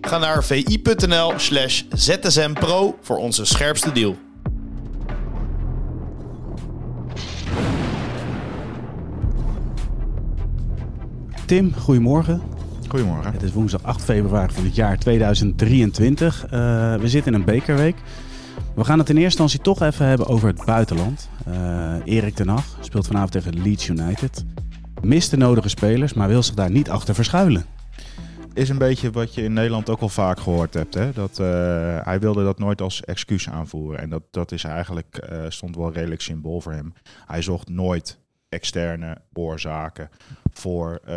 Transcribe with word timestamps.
Ga 0.00 0.18
naar 0.18 0.44
vi.nl 0.44 1.32
slash 1.36 1.82
zsmpro 1.92 2.98
voor 3.00 3.16
onze 3.16 3.44
scherpste 3.44 3.92
deal. 3.92 4.16
Tim, 11.46 11.74
goedemorgen. 11.74 12.42
Goedemorgen. 12.88 13.32
Het 13.32 13.42
is 13.42 13.52
woensdag 13.52 13.82
8 13.82 14.02
februari 14.02 14.52
van 14.52 14.64
het 14.64 14.74
jaar 14.74 14.98
2023. 14.98 16.44
Eh, 16.44 16.50
we 16.96 17.08
zitten 17.08 17.32
in 17.32 17.38
een 17.38 17.44
bekerweek. 17.44 17.96
We 18.74 18.84
gaan 18.84 18.98
het 18.98 19.08
in 19.08 19.16
eerste 19.16 19.42
instantie 19.42 19.60
toch 19.60 19.82
even 19.82 20.06
hebben 20.06 20.26
over 20.26 20.48
het 20.48 20.64
buitenland. 20.64 21.28
Uh, 21.48 21.94
Erik 22.04 22.34
ten 22.34 22.48
Hag 22.48 22.64
speelt 22.80 23.06
vanavond 23.06 23.32
tegen 23.32 23.62
Leeds 23.62 23.88
United. 23.88 24.44
Mist 25.02 25.30
de 25.30 25.36
nodige 25.36 25.68
spelers, 25.68 26.14
maar 26.14 26.28
wil 26.28 26.42
zich 26.42 26.54
daar 26.54 26.70
niet 26.70 26.90
achter 26.90 27.14
verschuilen. 27.14 27.64
Is 28.58 28.68
een 28.68 28.78
beetje 28.78 29.10
wat 29.10 29.34
je 29.34 29.42
in 29.42 29.52
Nederland 29.52 29.90
ook 29.90 30.00
al 30.00 30.08
vaak 30.08 30.40
gehoord 30.40 30.74
hebt. 30.74 30.94
Hè? 30.94 31.12
Dat, 31.12 31.38
uh, 31.38 31.46
hij 32.04 32.20
wilde 32.20 32.44
dat 32.44 32.58
nooit 32.58 32.80
als 32.80 33.04
excuus 33.04 33.48
aanvoeren. 33.48 34.00
En 34.00 34.10
dat, 34.10 34.22
dat 34.30 34.52
is 34.52 34.64
eigenlijk, 34.64 35.28
uh, 35.32 35.44
stond 35.48 35.76
wel 35.76 35.92
redelijk 35.92 36.20
symbool 36.20 36.60
voor 36.60 36.72
hem. 36.72 36.92
Hij 37.26 37.42
zocht 37.42 37.68
nooit 37.68 38.18
externe 38.48 39.20
oorzaken 39.32 40.10
voor 40.52 41.00
uh, 41.02 41.08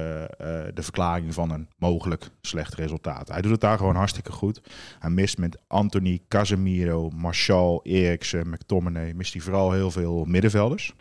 de 0.73 0.81
verklaring 0.81 1.33
van 1.33 1.51
een 1.51 1.67
mogelijk 1.77 2.29
slecht 2.41 2.73
resultaat. 2.73 3.27
Hij 3.27 3.41
doet 3.41 3.51
het 3.51 3.61
daar 3.61 3.77
gewoon 3.77 3.95
hartstikke 3.95 4.31
goed. 4.31 4.61
Hij 4.99 5.09
mist 5.09 5.37
met 5.37 5.57
Anthony, 5.67 6.19
Casemiro, 6.27 7.09
Marshall, 7.09 7.79
Eriksen, 7.83 8.49
McTominay, 8.49 9.13
mist 9.13 9.33
hij 9.33 9.41
vooral 9.41 9.71
heel 9.71 9.91
veel 9.91 10.25
middenvelders. 10.25 10.93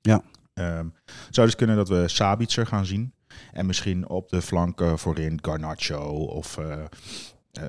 Ja. 0.00 0.22
Um, 0.54 0.94
zou 1.30 1.46
dus 1.46 1.56
kunnen 1.56 1.76
dat 1.76 1.88
we 1.88 2.08
Sabitzer 2.08 2.66
gaan 2.66 2.86
zien. 2.86 3.12
En 3.52 3.66
misschien 3.66 4.08
op 4.08 4.28
de 4.28 4.42
flanken 4.42 4.98
voorin 4.98 5.38
Garnacho 5.42 6.08
of 6.24 6.58
uh, 6.58 6.84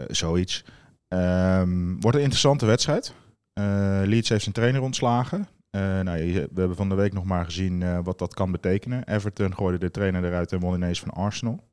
zoiets. 0.08 0.66
Um, 1.08 2.02
wordt 2.02 2.18
een 2.18 2.24
interessante 2.24 2.66
wedstrijd. 2.66 3.14
Leeds 4.04 4.30
heeft 4.30 4.44
zijn 4.44 4.56
trainer 4.56 4.82
ontslagen. 4.82 5.48
Uh, 5.72 5.82
nou, 6.00 6.34
we 6.34 6.40
hebben 6.56 6.76
van 6.76 6.90
de 6.90 6.96
week 6.96 7.14
nog 7.14 7.24
maar 7.24 7.46
gezien 7.46 7.82
uh, 7.82 8.00
wat 8.04 8.20
dat 8.20 8.34
kan 8.34 8.52
betekenen. 8.52 9.08
Everton 9.08 9.56
gooide 9.56 9.78
de 9.78 9.92
trainer 9.92 10.26
eruit 10.26 10.52
en 10.52 10.60
won 10.60 10.76
ineens 10.76 11.00
van 11.00 11.10
Arsenal. 11.10 11.64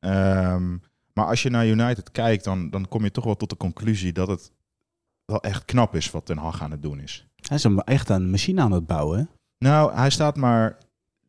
Um, 0.00 0.82
maar 1.12 1.26
als 1.26 1.42
je 1.42 1.50
naar 1.50 1.66
United 1.66 2.10
kijkt, 2.10 2.44
dan, 2.44 2.70
dan 2.70 2.88
kom 2.88 3.04
je 3.04 3.10
toch 3.10 3.24
wel 3.24 3.36
tot 3.36 3.50
de 3.50 3.56
conclusie 3.56 4.12
dat 4.12 4.28
het 4.28 4.52
wel 5.24 5.40
echt 5.40 5.64
knap 5.64 5.94
is 5.94 6.10
wat 6.10 6.26
Ten 6.26 6.38
Hag 6.38 6.62
aan 6.62 6.70
het 6.70 6.82
doen 6.82 7.00
is. 7.00 7.26
Hij 7.48 7.56
is 7.56 7.66
echt 7.84 8.08
een 8.08 8.30
machine 8.30 8.60
aan 8.60 8.72
het 8.72 8.86
bouwen. 8.86 9.30
Nou, 9.58 9.94
hij 9.94 10.10
staat 10.10 10.36
maar 10.36 10.78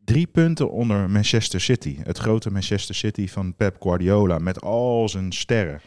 drie 0.05 0.27
punten 0.27 0.71
onder 0.71 1.09
Manchester 1.09 1.61
City. 1.61 1.97
Het 2.03 2.17
grote 2.17 2.51
Manchester 2.51 2.95
City 2.95 3.27
van 3.27 3.55
Pep 3.55 3.81
Guardiola 3.81 4.37
met 4.37 4.61
al 4.61 5.09
zijn 5.09 5.31
sterren. 5.31 5.81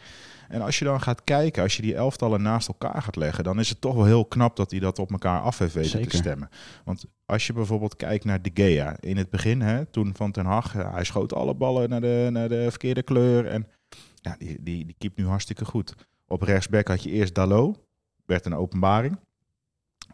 En 0.49 0.61
als 0.61 0.79
je 0.79 0.85
dan 0.85 1.01
gaat 1.01 1.23
kijken, 1.23 1.63
als 1.63 1.75
je 1.75 1.81
die 1.81 1.95
elftallen 1.95 2.41
naast 2.41 2.67
elkaar 2.67 3.01
gaat 3.01 3.15
leggen, 3.15 3.43
dan 3.43 3.59
is 3.59 3.69
het 3.69 3.81
toch 3.81 3.95
wel 3.95 4.05
heel 4.05 4.25
knap 4.25 4.55
dat 4.55 4.71
hij 4.71 4.79
dat 4.79 4.99
op 4.99 5.11
elkaar 5.11 5.41
af 5.41 5.57
heeft 5.57 5.73
weten 5.73 5.91
Zeker. 5.91 6.09
te 6.09 6.15
stemmen. 6.15 6.49
Want 6.83 7.05
als 7.25 7.47
je 7.47 7.53
bijvoorbeeld 7.53 7.95
kijkt 7.95 8.25
naar 8.25 8.41
De 8.41 8.51
Gea 8.53 8.95
in 8.99 9.17
het 9.17 9.29
begin, 9.29 9.61
hè, 9.61 9.85
toen 9.85 10.15
van 10.15 10.31
Ten 10.31 10.45
Hag, 10.45 10.73
hij 10.73 11.03
schoot 11.03 11.33
alle 11.33 11.53
ballen 11.53 11.89
naar 11.89 12.01
de, 12.01 12.27
naar 12.31 12.49
de 12.49 12.67
verkeerde 12.69 13.03
kleur 13.03 13.45
en 13.45 13.67
ja, 14.15 14.35
die, 14.37 14.57
die, 14.61 14.85
die 14.85 14.95
keept 14.97 15.17
nu 15.17 15.27
hartstikke 15.27 15.65
goed. 15.65 15.95
Op 16.27 16.41
rechtsback 16.41 16.87
had 16.87 17.03
je 17.03 17.09
eerst 17.09 17.35
Dalot, 17.35 17.79
werd 18.25 18.45
een 18.45 18.55
openbaring. 18.55 19.19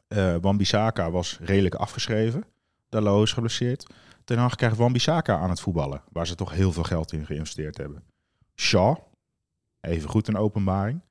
Uh, 0.07 0.35
Wan-Bissaka 0.41 1.11
was 1.11 1.39
redelijk 1.41 1.75
afgeschreven. 1.75 2.43
Dalot 2.95 3.23
is 3.23 3.33
geblesseerd. 3.33 3.87
Ten 4.23 4.37
Hag 4.37 4.55
krijgt 4.55 4.77
Wan-Bissaka 4.77 5.37
aan 5.37 5.49
het 5.49 5.59
voetballen, 5.59 6.01
waar 6.11 6.27
ze 6.27 6.35
toch 6.35 6.51
heel 6.51 6.71
veel 6.71 6.83
geld 6.83 7.11
in 7.11 7.25
geïnvesteerd 7.25 7.77
hebben. 7.77 8.03
Shaw, 8.55 8.97
even 9.81 10.09
goed 10.09 10.27
een 10.27 10.37
openbaring. 10.37 11.01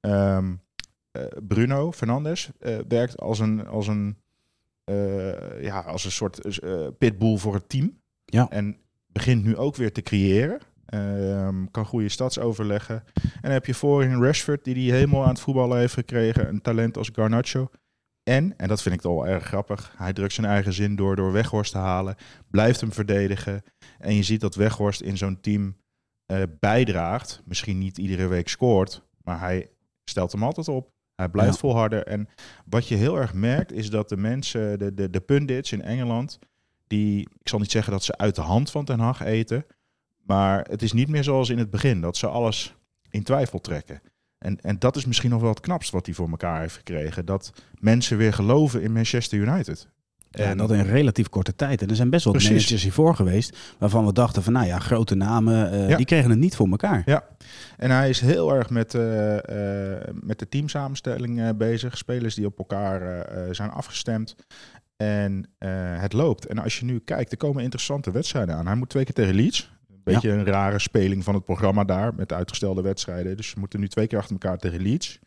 Um, 0.00 0.60
uh, 1.12 1.22
Bruno 1.48 1.92
Fernandes 1.92 2.50
uh, 2.60 2.78
werkt 2.88 3.20
als 3.20 3.38
een, 3.38 3.66
als 3.66 3.86
een, 3.86 4.16
uh, 4.90 5.62
ja, 5.62 5.80
als 5.80 6.04
een 6.04 6.10
soort 6.10 6.60
pitbull 6.98 7.36
voor 7.36 7.54
het 7.54 7.68
team. 7.68 8.00
Ja. 8.24 8.48
En 8.48 8.76
begint 9.06 9.44
nu 9.44 9.56
ook 9.56 9.76
weer 9.76 9.92
te 9.92 10.02
creëren. 10.02 10.60
Um, 10.94 11.70
kan 11.70 11.86
goede 11.86 12.08
stads 12.08 12.38
overleggen. 12.38 13.04
En 13.14 13.40
dan 13.42 13.50
heb 13.50 13.66
je 13.66 13.74
voorin 13.74 14.22
Rashford, 14.22 14.64
die 14.64 14.74
die 14.74 14.92
helemaal 14.92 15.22
aan 15.22 15.28
het 15.28 15.40
voetballen 15.40 15.78
heeft 15.78 15.94
gekregen. 15.94 16.48
Een 16.48 16.60
talent 16.60 16.96
als 16.96 17.10
Garnacho. 17.12 17.70
En, 18.28 18.54
en 18.56 18.68
dat 18.68 18.82
vind 18.82 18.94
ik 18.94 19.02
wel 19.02 19.26
erg 19.26 19.44
grappig, 19.44 19.94
hij 19.96 20.12
drukt 20.12 20.32
zijn 20.32 20.46
eigen 20.46 20.72
zin 20.72 20.96
door 20.96 21.16
door 21.16 21.32
Weghorst 21.32 21.72
te 21.72 21.78
halen. 21.78 22.16
Blijft 22.50 22.80
hem 22.80 22.92
verdedigen. 22.92 23.62
En 23.98 24.14
je 24.14 24.22
ziet 24.22 24.40
dat 24.40 24.54
Weghorst 24.54 25.00
in 25.00 25.16
zo'n 25.16 25.40
team 25.40 25.76
uh, 26.26 26.42
bijdraagt. 26.60 27.42
Misschien 27.44 27.78
niet 27.78 27.98
iedere 27.98 28.26
week 28.26 28.48
scoort, 28.48 29.02
maar 29.24 29.40
hij 29.40 29.70
stelt 30.04 30.32
hem 30.32 30.42
altijd 30.42 30.68
op. 30.68 30.90
Hij 31.14 31.28
blijft 31.28 31.52
ja. 31.52 31.58
volharden. 31.58 32.06
En 32.06 32.28
wat 32.64 32.88
je 32.88 32.94
heel 32.94 33.18
erg 33.18 33.34
merkt, 33.34 33.72
is 33.72 33.90
dat 33.90 34.08
de 34.08 34.16
mensen, 34.16 34.78
de, 34.78 34.94
de, 34.94 35.10
de 35.10 35.20
pundits 35.20 35.72
in 35.72 35.82
Engeland, 35.82 36.38
die, 36.86 37.20
ik 37.20 37.48
zal 37.48 37.58
niet 37.58 37.70
zeggen 37.70 37.92
dat 37.92 38.04
ze 38.04 38.16
uit 38.16 38.34
de 38.34 38.40
hand 38.40 38.70
van 38.70 38.84
Ten 38.84 39.00
Hag 39.00 39.20
eten, 39.20 39.66
maar 40.22 40.66
het 40.70 40.82
is 40.82 40.92
niet 40.92 41.08
meer 41.08 41.24
zoals 41.24 41.48
in 41.48 41.58
het 41.58 41.70
begin, 41.70 42.00
dat 42.00 42.16
ze 42.16 42.26
alles 42.26 42.76
in 43.10 43.22
twijfel 43.22 43.60
trekken. 43.60 44.00
En, 44.38 44.60
en 44.60 44.78
dat 44.78 44.96
is 44.96 45.04
misschien 45.04 45.30
nog 45.30 45.40
wel 45.40 45.50
het 45.50 45.60
knapst 45.60 45.90
wat 45.90 46.06
hij 46.06 46.14
voor 46.14 46.28
elkaar 46.30 46.60
heeft 46.60 46.76
gekregen. 46.76 47.24
Dat 47.24 47.52
mensen 47.78 48.16
weer 48.16 48.32
geloven 48.32 48.82
in 48.82 48.92
Manchester 48.92 49.38
United. 49.38 49.88
Ja, 50.30 50.44
en 50.44 50.56
dat 50.56 50.70
in 50.70 50.80
relatief 50.80 51.28
korte 51.28 51.54
tijd. 51.54 51.82
En 51.82 51.88
er 51.88 51.96
zijn 51.96 52.10
best 52.10 52.24
wel 52.24 52.32
Precies. 52.32 52.52
managers 52.52 52.82
hiervoor 52.82 53.14
geweest 53.14 53.58
waarvan 53.78 54.06
we 54.06 54.12
dachten 54.12 54.42
van, 54.42 54.52
nou 54.52 54.66
ja, 54.66 54.78
grote 54.78 55.14
namen, 55.14 55.72
uh, 55.72 55.88
ja. 55.88 55.96
die 55.96 56.06
kregen 56.06 56.30
het 56.30 56.38
niet 56.38 56.56
voor 56.56 56.68
elkaar. 56.68 57.02
Ja, 57.06 57.24
en 57.76 57.90
hij 57.90 58.08
is 58.08 58.20
heel 58.20 58.54
erg 58.54 58.70
met, 58.70 58.94
uh, 58.94 59.32
uh, 59.32 59.40
met 60.12 60.38
de 60.38 60.48
teamsamenstelling 60.48 61.56
bezig. 61.56 61.98
Spelers 61.98 62.34
die 62.34 62.46
op 62.46 62.58
elkaar 62.58 63.26
zijn 63.54 63.70
afgestemd. 63.70 64.36
En 64.96 65.50
het 65.98 66.12
loopt. 66.12 66.46
En 66.46 66.58
als 66.58 66.78
je 66.78 66.84
nu 66.84 66.98
kijkt, 66.98 67.32
er 67.32 67.38
komen 67.38 67.62
interessante 67.62 68.10
wedstrijden 68.10 68.54
aan. 68.54 68.66
Hij 68.66 68.76
moet 68.76 68.88
twee 68.88 69.04
keer 69.04 69.14
tegen 69.14 69.34
Leeds. 69.34 69.77
Een 70.08 70.20
beetje 70.20 70.38
een 70.38 70.44
rare 70.44 70.78
speling 70.78 71.24
van 71.24 71.34
het 71.34 71.44
programma 71.44 71.84
daar 71.84 72.14
met 72.14 72.32
uitgestelde 72.32 72.82
wedstrijden. 72.82 73.36
Dus 73.36 73.54
we 73.54 73.60
moeten 73.60 73.80
nu 73.80 73.88
twee 73.88 74.06
keer 74.06 74.18
achter 74.18 74.32
elkaar 74.32 74.58
tegen 74.58 74.80
Leeds. 74.80 75.18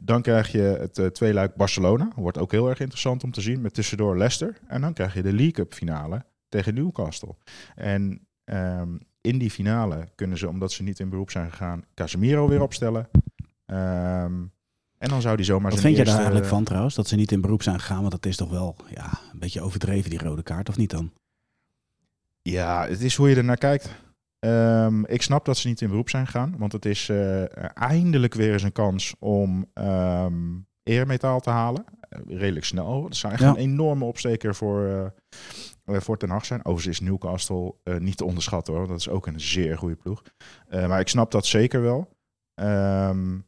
Dan 0.00 0.22
krijg 0.22 0.52
je 0.52 0.76
het 0.80 0.98
uh, 0.98 1.06
tweeluik 1.06 1.54
Barcelona. 1.54 2.12
Wordt 2.16 2.38
ook 2.38 2.52
heel 2.52 2.68
erg 2.68 2.80
interessant 2.80 3.24
om 3.24 3.30
te 3.30 3.40
zien. 3.40 3.60
Met 3.60 3.74
tussendoor 3.74 4.16
Leicester. 4.16 4.58
En 4.66 4.80
dan 4.80 4.92
krijg 4.92 5.14
je 5.14 5.22
de 5.22 5.32
League 5.32 5.50
Cup 5.50 5.74
finale 5.74 6.24
tegen 6.48 6.74
Newcastle. 6.74 7.34
En 7.74 8.26
um, 8.44 9.00
in 9.20 9.38
die 9.38 9.50
finale 9.50 10.08
kunnen 10.14 10.38
ze, 10.38 10.48
omdat 10.48 10.72
ze 10.72 10.82
niet 10.82 10.98
in 10.98 11.08
beroep 11.08 11.30
zijn 11.30 11.50
gegaan, 11.50 11.84
Casemiro 11.94 12.48
weer 12.48 12.62
opstellen. 12.62 13.08
Um, 13.66 14.52
en 14.98 15.08
dan 15.08 15.20
zou 15.20 15.36
die 15.36 15.44
zomaar 15.44 15.70
Wat 15.70 15.80
vind 15.80 15.96
je 15.96 16.04
daar 16.04 16.14
eigenlijk 16.14 16.46
van 16.46 16.64
trouwens? 16.64 16.94
Dat 16.94 17.08
ze 17.08 17.16
niet 17.16 17.32
in 17.32 17.40
beroep 17.40 17.62
zijn 17.62 17.80
gegaan? 17.80 18.00
Want 18.00 18.10
dat 18.10 18.26
is 18.26 18.36
toch 18.36 18.50
wel 18.50 18.76
ja, 18.94 19.20
een 19.32 19.38
beetje 19.38 19.60
overdreven, 19.60 20.10
die 20.10 20.18
rode 20.18 20.42
kaart, 20.42 20.68
of 20.68 20.76
niet 20.76 20.90
dan? 20.90 21.12
Ja, 22.48 22.86
het 22.88 23.00
is 23.00 23.16
hoe 23.16 23.28
je 23.28 23.36
er 23.36 23.44
naar 23.44 23.56
kijkt. 23.56 23.90
Um, 24.38 25.06
ik 25.06 25.22
snap 25.22 25.44
dat 25.44 25.56
ze 25.56 25.68
niet 25.68 25.80
in 25.80 25.88
beroep 25.88 26.08
zijn 26.08 26.26
gegaan, 26.26 26.54
want 26.58 26.72
het 26.72 26.84
is 26.84 27.08
uh, 27.08 27.76
eindelijk 27.76 28.34
weer 28.34 28.52
eens 28.52 28.62
een 28.62 28.72
kans 28.72 29.14
om 29.18 29.70
um, 29.74 30.66
eermetaal 30.82 31.40
te 31.40 31.50
halen. 31.50 31.84
Uh, 32.10 32.38
redelijk 32.38 32.64
snel. 32.64 33.02
Dat 33.02 33.16
zou 33.16 33.32
echt 33.32 33.42
ja. 33.42 33.48
een 33.48 33.56
enorme 33.56 34.04
opsteker 34.04 34.54
voor, 34.54 35.12
uh, 35.86 36.00
voor 36.00 36.18
Ten 36.18 36.30
Hag 36.30 36.44
zijn. 36.44 36.64
Overigens 36.64 37.00
is 37.00 37.06
Newcastle 37.06 37.74
niet 37.98 38.16
te 38.16 38.24
onderschatten 38.24 38.74
hoor, 38.74 38.88
dat 38.88 38.98
is 38.98 39.08
ook 39.08 39.26
een 39.26 39.40
zeer 39.40 39.78
goede 39.78 39.96
ploeg. 39.96 40.22
maar 40.70 41.00
ik 41.00 41.08
snap 41.08 41.30
dat 41.30 41.46
zeker 41.46 41.82
wel. 41.82 42.16
Um, 42.60 43.46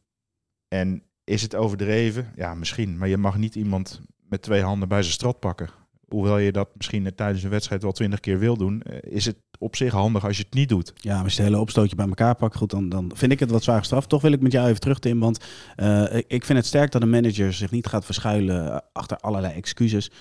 en 0.67 1.03
is 1.23 1.41
het 1.41 1.55
overdreven? 1.55 2.31
Ja, 2.35 2.53
misschien. 2.53 2.97
Maar 2.97 3.07
je 3.07 3.17
mag 3.17 3.37
niet 3.37 3.55
iemand 3.55 4.01
met 4.29 4.41
twee 4.41 4.61
handen 4.61 4.87
bij 4.87 5.01
zijn 5.01 5.13
strot 5.13 5.39
pakken. 5.39 5.69
Hoewel 6.07 6.37
je 6.37 6.51
dat 6.51 6.69
misschien 6.77 7.11
tijdens 7.15 7.43
een 7.43 7.49
wedstrijd 7.49 7.81
wel 7.81 7.91
twintig 7.91 8.19
keer 8.19 8.39
wil 8.39 8.57
doen, 8.57 8.81
is 9.01 9.25
het 9.25 9.37
op 9.59 9.75
zich 9.75 9.91
handig 9.91 10.25
als 10.25 10.37
je 10.37 10.43
het 10.43 10.53
niet 10.53 10.69
doet. 10.69 10.93
Ja, 10.95 11.15
maar 11.15 11.23
als 11.23 11.33
je 11.33 11.41
het 11.41 11.49
hele 11.49 11.61
opstootje 11.61 11.95
bij 11.95 12.07
elkaar 12.07 12.35
pakt, 12.35 12.55
goed, 12.55 12.69
dan, 12.69 12.89
dan 12.89 13.11
vind 13.15 13.31
ik 13.31 13.39
het 13.39 13.51
wat 13.51 13.63
zwaar 13.63 13.79
gestraft. 13.79 14.09
Toch 14.09 14.21
wil 14.21 14.31
ik 14.31 14.41
met 14.41 14.51
jou 14.51 14.67
even 14.67 14.79
terug, 14.79 14.99
Tim, 14.99 15.19
want 15.19 15.45
uh, 15.77 16.15
ik 16.27 16.45
vind 16.45 16.57
het 16.57 16.65
sterk 16.65 16.91
dat 16.91 17.01
een 17.01 17.09
manager 17.09 17.53
zich 17.53 17.71
niet 17.71 17.87
gaat 17.87 18.05
verschuilen 18.05 18.83
achter 18.93 19.17
allerlei 19.17 19.53
excuses. 19.53 20.11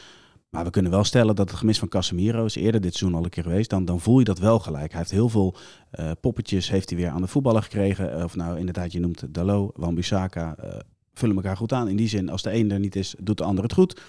maar 0.50 0.64
we 0.64 0.70
kunnen 0.70 0.90
wel 0.90 1.04
stellen 1.04 1.34
dat 1.34 1.50
het 1.50 1.58
gemis 1.58 1.78
van 1.78 1.88
Casemiro 1.88 2.44
is 2.44 2.54
eerder 2.54 2.80
dit 2.80 2.94
seizoen 2.94 3.18
al 3.18 3.24
een 3.24 3.30
keer 3.30 3.42
geweest. 3.42 3.70
Dan, 3.70 3.84
dan 3.84 4.00
voel 4.00 4.18
je 4.18 4.24
dat 4.24 4.38
wel 4.38 4.58
gelijk. 4.58 4.90
Hij 4.90 5.00
heeft 5.00 5.10
heel 5.10 5.28
veel 5.28 5.56
eh, 5.90 6.10
poppetjes 6.20 6.70
heeft 6.70 6.90
hij 6.90 6.98
weer 6.98 7.08
aan 7.08 7.20
de 7.20 7.26
voetballen 7.26 7.62
gekregen. 7.62 8.16
Eh, 8.16 8.24
of 8.24 8.36
nou 8.36 8.58
inderdaad, 8.58 8.92
je 8.92 9.00
noemt 9.00 9.34
Dalot, 9.34 9.72
Wan-Bissaka. 9.76 10.56
eh, 10.56 10.78
vullen 11.14 11.36
elkaar 11.36 11.56
goed 11.56 11.72
aan. 11.72 11.88
In 11.88 11.96
die 11.96 12.08
zin, 12.08 12.28
als 12.28 12.42
de 12.42 12.54
een 12.54 12.70
er 12.70 12.78
niet 12.78 12.96
is, 12.96 13.14
doet 13.18 13.38
de 13.38 13.44
ander 13.44 13.64
het 13.64 13.72
goed. 13.72 14.00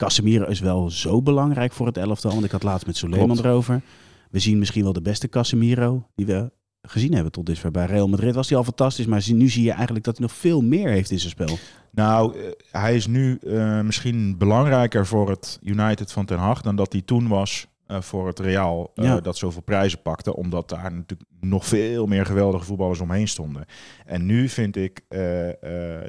Casemiro 0.00 0.46
is 0.46 0.60
wel 0.60 0.90
zo 0.90 1.22
belangrijk 1.22 1.72
voor 1.72 1.86
het 1.86 1.96
elftal. 1.96 2.30
Want 2.30 2.44
ik 2.44 2.50
had 2.50 2.62
laatst 2.62 2.86
met 2.86 2.96
Suleiman 2.96 3.28
Klopt. 3.28 3.44
erover. 3.44 3.82
We 4.30 4.38
zien 4.38 4.58
misschien 4.58 4.82
wel 4.82 4.92
de 4.92 5.02
beste 5.02 5.28
Casemiro 5.28 6.06
die 6.14 6.26
we 6.26 6.50
gezien 6.82 7.14
hebben 7.14 7.32
tot 7.32 7.46
dusver. 7.46 7.70
Bij 7.70 7.86
Real 7.86 8.08
Madrid 8.08 8.34
was 8.34 8.48
hij 8.48 8.58
al 8.58 8.64
fantastisch. 8.64 9.06
Maar 9.06 9.22
nu 9.32 9.48
zie 9.48 9.62
je 9.62 9.72
eigenlijk 9.72 10.04
dat 10.04 10.16
hij 10.16 10.26
nog 10.26 10.36
veel 10.36 10.60
meer 10.62 10.88
heeft 10.88 11.10
in 11.10 11.18
zijn 11.18 11.30
spel. 11.30 11.58
Nou, 11.90 12.38
eh, 12.38 12.50
hij 12.70 12.94
is 12.94 13.06
nu 13.06 13.38
eh, 13.46 13.80
misschien 13.80 14.38
belangrijker 14.38 15.06
voor 15.06 15.30
het 15.30 15.58
United 15.62 16.12
van 16.12 16.24
Ten 16.24 16.38
Hag 16.38 16.60
dan 16.60 16.76
dat 16.76 16.92
hij 16.92 17.02
toen 17.02 17.28
was 17.28 17.66
eh, 17.86 18.00
voor 18.00 18.26
het 18.26 18.38
Real. 18.38 18.90
Ja. 18.94 19.20
Dat 19.20 19.36
zoveel 19.36 19.62
prijzen 19.62 20.02
pakte, 20.02 20.36
omdat 20.36 20.68
daar 20.68 20.92
natuurlijk 20.92 21.30
nog 21.40 21.66
veel 21.66 22.06
meer 22.06 22.26
geweldige 22.26 22.64
voetballers 22.64 23.00
omheen 23.00 23.28
stonden. 23.28 23.64
En 24.06 24.26
nu 24.26 24.48
vind 24.48 24.76
ik 24.76 25.04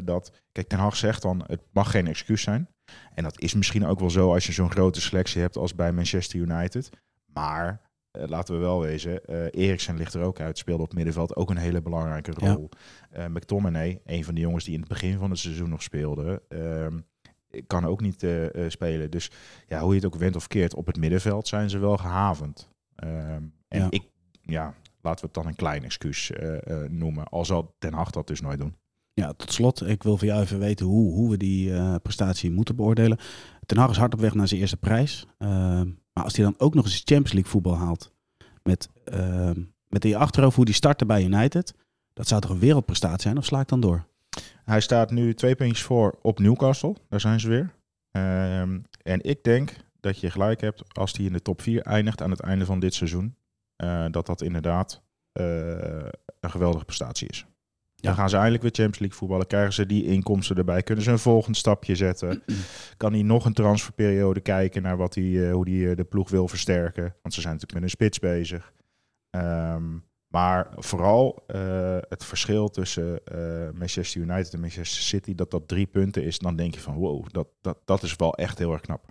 dat, 0.03 0.31
kijk, 0.51 0.67
Ten 0.67 0.79
Hag 0.79 0.95
zegt 0.95 1.21
dan, 1.21 1.43
het 1.47 1.61
mag 1.71 1.91
geen 1.91 2.07
excuus 2.07 2.41
zijn. 2.41 2.67
En 3.13 3.23
dat 3.23 3.39
is 3.41 3.53
misschien 3.53 3.85
ook 3.85 3.99
wel 3.99 4.09
zo 4.09 4.33
als 4.33 4.45
je 4.45 4.51
zo'n 4.51 4.71
grote 4.71 5.01
selectie 5.01 5.41
hebt 5.41 5.57
als 5.57 5.75
bij 5.75 5.91
Manchester 5.91 6.39
United. 6.39 6.89
Maar 7.33 7.81
eh, 8.11 8.23
laten 8.27 8.53
we 8.55 8.59
wel 8.61 8.81
wezen, 8.81 9.25
eh 9.25 9.45
Eriksen 9.51 9.97
ligt 9.97 10.13
er 10.13 10.21
ook 10.21 10.39
uit, 10.39 10.57
speelde 10.57 10.83
op 10.83 10.93
middenveld 10.93 11.35
ook 11.35 11.49
een 11.49 11.57
hele 11.57 11.81
belangrijke 11.81 12.33
Ja. 12.37 12.53
rol. 12.53 12.69
Eh 13.09 13.25
McTominay, 13.25 14.01
een 14.05 14.23
van 14.25 14.35
de 14.35 14.41
jongens 14.41 14.63
die 14.63 14.73
in 14.73 14.79
het 14.79 14.89
begin 14.89 15.17
van 15.17 15.29
het 15.29 15.39
seizoen 15.39 15.69
nog 15.69 15.83
speelde, 15.83 16.41
ehm, 16.49 16.99
kan 17.67 17.85
ook 17.85 18.01
niet 18.01 18.25
spelen. 18.67 19.11
Dus 19.11 19.31
ja, 19.67 19.79
hoe 19.79 19.89
je 19.89 19.95
het 19.95 20.05
ook 20.05 20.15
went 20.19 20.35
of 20.35 20.47
keert, 20.47 20.75
op 20.75 20.85
het 20.85 20.97
middenveld 20.97 21.47
zijn 21.47 21.69
ze 21.69 21.77
wel 21.77 21.97
gehavend. 21.97 22.69
Ehm, 22.95 23.43
en 23.67 23.79
Ja. 23.79 23.87
ik, 23.89 24.03
ja, 24.41 24.73
laten 25.01 25.19
we 25.21 25.25
het 25.25 25.33
dan 25.33 25.47
een 25.47 25.55
klein 25.55 25.83
excuus 25.83 26.31
noemen. 26.87 27.23
Al 27.25 27.45
zal 27.45 27.75
Ten 27.79 27.93
Hag 27.93 28.11
dat 28.11 28.27
dus 28.27 28.41
nooit 28.41 28.59
doen. 28.59 28.75
Ja, 29.13 29.33
tot 29.33 29.51
slot, 29.53 29.87
ik 29.87 30.03
wil 30.03 30.17
van 30.17 30.27
jou 30.27 30.41
even 30.41 30.59
weten 30.59 30.85
hoe, 30.85 31.13
hoe 31.13 31.29
we 31.29 31.37
die 31.37 31.73
eh, 31.73 31.95
prestatie 32.01 32.51
moeten 32.51 32.75
beoordelen. 32.75 33.17
Ten 33.65 33.77
Hag 33.77 33.89
is 33.89 33.97
hard 33.97 34.13
op 34.13 34.19
weg 34.19 34.33
naar 34.33 34.47
zijn 34.47 34.59
eerste 34.59 34.77
prijs. 34.77 35.25
Ehm, 35.37 35.87
maar 36.13 36.23
als 36.23 36.35
hij 36.35 36.45
dan 36.45 36.55
ook 36.57 36.73
nog 36.73 36.85
eens 36.85 36.95
Champions 37.05 37.31
League 37.33 37.51
voetbal 37.51 37.75
haalt, 37.77 38.11
met, 38.63 38.89
ehm, 39.05 39.61
met 39.87 40.03
in 40.03 40.09
je 40.09 40.17
achterhoofd 40.17 40.55
hoe 40.55 40.65
die 40.65 40.73
startte 40.73 41.05
bij 41.05 41.23
United, 41.23 41.73
dat 42.13 42.27
zou 42.27 42.41
toch 42.41 42.49
een 42.49 42.59
wereldprestatie 42.59 43.21
zijn, 43.21 43.37
of 43.37 43.45
sla 43.45 43.59
ik 43.59 43.67
dan 43.67 43.79
door? 43.79 44.05
Hij 44.63 44.81
staat 44.81 45.11
nu 45.11 45.33
twee 45.33 45.55
puntjes 45.55 45.81
voor 45.83 46.19
op 46.21 46.39
Newcastle. 46.39 46.95
Daar 47.09 47.19
zijn 47.19 47.39
ze 47.39 47.47
weer. 47.49 47.73
Ehm, 48.11 48.79
en 49.03 49.21
ik 49.23 49.43
denk 49.43 49.75
dat 49.99 50.19
je 50.19 50.31
gelijk 50.31 50.61
hebt 50.61 50.83
als 50.97 51.13
hij 51.13 51.25
in 51.25 51.33
de 51.33 51.41
top 51.41 51.61
4 51.61 51.81
eindigt 51.81 52.21
aan 52.21 52.29
het 52.31 52.39
einde 52.39 52.65
van 52.65 52.79
dit 52.79 52.93
seizoen. 52.93 53.35
eh, 53.75 54.05
dat 54.11 54.25
dat 54.25 54.41
inderdaad 54.41 55.01
eh, 55.31 55.43
een 56.39 56.51
geweldige 56.51 56.85
prestatie 56.85 57.27
is. 57.27 57.45
Dan 58.01 58.15
gaan 58.15 58.29
ze 58.29 58.35
eindelijk 58.35 58.63
weer 58.63 58.71
Champions 58.73 58.99
League 58.99 59.17
voetballen. 59.17 59.47
Krijgen 59.47 59.73
ze 59.73 59.85
die 59.85 60.05
inkomsten 60.05 60.55
erbij. 60.55 60.83
Kunnen 60.83 61.03
ze 61.03 61.11
een 61.11 61.19
volgend 61.19 61.57
stapje 61.57 61.95
zetten. 61.95 62.43
Kan 62.97 63.13
hij 63.13 63.21
nog 63.21 63.45
een 63.45 63.53
transferperiode 63.53 64.39
kijken 64.39 64.81
naar 64.81 64.97
wat 64.97 65.15
hij, 65.15 65.47
eh, 65.47 65.53
hoe 65.53 65.69
hij 65.69 65.95
de 65.95 66.03
ploeg 66.03 66.29
wil 66.29 66.47
versterken. 66.47 67.15
Want 67.21 67.33
ze 67.33 67.41
zijn 67.41 67.53
natuurlijk 67.53 67.73
met 67.73 67.83
een 67.83 67.97
spits 67.97 68.19
bezig. 68.19 68.73
Ehm, 69.29 69.97
maar 70.27 70.67
vooral 70.75 71.43
eh, 71.47 71.97
het 72.09 72.25
verschil 72.25 72.69
tussen 72.69 73.25
eh, 73.25 73.69
Manchester 73.73 74.21
United 74.21 74.53
en 74.53 74.59
Manchester 74.59 75.01
City, 75.01 75.35
dat 75.35 75.51
dat 75.51 75.67
drie 75.67 75.85
punten 75.85 76.23
is, 76.23 76.39
dan 76.39 76.55
denk 76.55 76.73
je 76.73 76.79
van 76.79 76.95
wow, 76.95 77.25
dat, 77.31 77.47
dat, 77.61 77.77
dat 77.85 78.03
is 78.03 78.15
wel 78.15 78.35
echt 78.35 78.57
heel 78.57 78.71
erg 78.71 78.81
knap. 78.81 79.05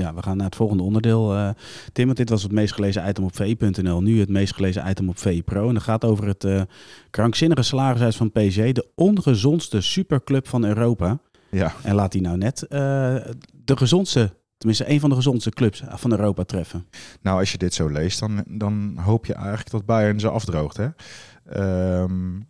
Ja, 0.00 0.14
we 0.14 0.22
gaan 0.22 0.36
naar 0.36 0.46
het 0.46 0.56
volgende 0.56 0.82
onderdeel. 0.82 1.34
eh 1.34 1.50
Tim, 1.92 2.04
want 2.04 2.16
dit 2.16 2.28
was 2.28 2.42
het 2.42 2.52
meest 2.52 2.74
gelezen 2.74 3.08
item 3.08 3.24
op 3.24 3.36
VI.nl. 3.36 4.02
Nu 4.02 4.20
het 4.20 4.28
meest 4.28 4.54
gelezen 4.54 4.88
item 4.88 5.08
op 5.08 5.18
VI 5.18 5.42
Pro. 5.42 5.68
En 5.68 5.74
dat 5.74 5.82
gaat 5.82 6.04
over 6.04 6.26
het 6.26 6.44
eh, 6.44 6.62
krankzinnige 7.10 7.62
salarishuis 7.62 8.16
van 8.16 8.32
PSG. 8.32 8.72
De 8.72 8.88
ongezondste 8.94 9.80
superclub 9.80 10.48
van 10.48 10.64
Europa. 10.64 11.18
Ja, 11.50 11.72
En 11.82 11.94
laat 11.94 12.12
die 12.12 12.20
nou 12.20 12.36
net 12.36 12.62
eh, 12.62 12.78
de 13.64 13.76
gezondste, 13.76 14.34
tenminste 14.58 14.90
een 14.90 15.00
van 15.00 15.10
de 15.10 15.16
gezondste 15.16 15.50
clubs 15.50 15.82
van 15.88 16.10
Europa 16.10 16.44
treffen. 16.44 16.86
nou 17.20 17.38
als 17.38 17.52
je 17.52 17.58
dit 17.58 17.74
zo 17.74 17.88
leest, 17.88 18.20
dan, 18.20 18.44
dan 18.48 18.98
hoop 18.98 19.26
je 19.26 19.34
eigenlijk 19.34 19.70
dat 19.70 19.84
Bayern 19.86 20.20
ze 20.20 20.28
afdroogt. 20.28 20.76
Hè? 20.76 20.88
Ehm, 21.44 22.36
eh, 22.36 22.40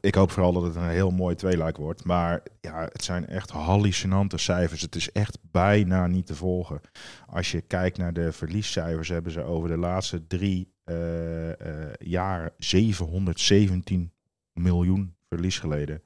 ik 0.00 0.14
hoop 0.14 0.30
vooral 0.30 0.52
dat 0.52 0.62
het 0.62 0.74
een 0.74 0.88
heel 0.88 1.10
mooi 1.10 1.34
tweeluik 1.34 1.76
wordt. 1.76 2.04
Maar 2.04 2.42
ja, 2.60 2.88
het 2.92 3.04
zijn 3.04 3.26
echt 3.26 3.50
hallucinante 3.50 4.38
cijfers. 4.38 4.80
Het 4.82 4.94
is 4.94 5.12
echt 5.12 5.38
bijna 5.42 6.06
niet 6.06 6.26
te 6.26 6.34
volgen. 6.34 6.80
Als 7.26 7.50
je 7.50 7.60
kijkt 7.60 7.98
naar 7.98 8.12
de 8.12 8.32
verliescijfers, 8.32 9.08
hebben 9.08 9.32
ze 9.32 9.42
over 9.42 9.68
de 9.68 9.76
laatste 9.76 10.26
drie 10.26 10.72
eh, 10.84 11.60
eh, 11.60 11.94
jaar 11.98 12.50
717 12.58 14.12
miljoen 14.52 15.16
verlies 15.28 15.58
geleden. 15.58 16.02